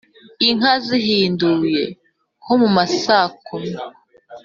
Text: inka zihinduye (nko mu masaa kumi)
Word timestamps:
inka 0.47 0.73
zihinduye 0.85 1.83
(nko 2.43 2.53
mu 2.61 2.69
masaa 2.75 3.25
kumi) 3.45 3.73